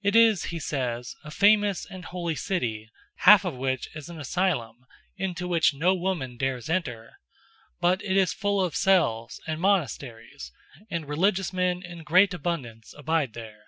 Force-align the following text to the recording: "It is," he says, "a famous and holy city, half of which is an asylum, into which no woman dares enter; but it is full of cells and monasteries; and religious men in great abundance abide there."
"It 0.00 0.14
is," 0.14 0.44
he 0.54 0.60
says, 0.60 1.16
"a 1.24 1.30
famous 1.32 1.84
and 1.84 2.04
holy 2.04 2.36
city, 2.36 2.88
half 3.26 3.44
of 3.44 3.52
which 3.56 3.88
is 3.96 4.08
an 4.08 4.20
asylum, 4.20 4.86
into 5.16 5.48
which 5.48 5.74
no 5.74 5.92
woman 5.92 6.36
dares 6.36 6.70
enter; 6.70 7.18
but 7.80 8.00
it 8.04 8.16
is 8.16 8.32
full 8.32 8.60
of 8.64 8.76
cells 8.76 9.40
and 9.48 9.60
monasteries; 9.60 10.52
and 10.88 11.08
religious 11.08 11.52
men 11.52 11.82
in 11.82 12.04
great 12.04 12.32
abundance 12.32 12.94
abide 12.96 13.32
there." 13.32 13.64